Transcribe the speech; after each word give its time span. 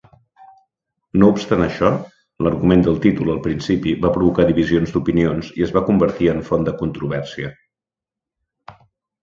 No 1.23 1.27
obstant 1.33 1.61
això, 1.65 1.91
l'argument 2.47 2.81
del 2.87 2.97
títol 3.03 3.29
al 3.35 3.43
principi 3.49 3.93
va 4.07 4.13
provocar 4.17 4.47
divisions 4.49 4.97
d'opinions 4.97 5.53
i 5.61 5.69
es 5.69 5.77
va 5.79 5.87
convertir 5.93 6.33
en 6.35 6.45
font 6.51 6.69
de 6.71 6.77
controvèrsia. 6.83 7.55